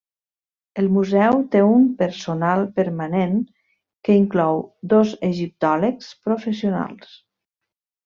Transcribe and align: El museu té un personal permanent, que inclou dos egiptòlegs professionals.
El 0.83 0.87
museu 0.93 1.37
té 1.55 1.61
un 1.73 1.85
personal 1.99 2.65
permanent, 2.81 3.37
que 4.09 4.19
inclou 4.23 4.65
dos 4.97 5.17
egiptòlegs 5.33 6.13
professionals. 6.27 7.19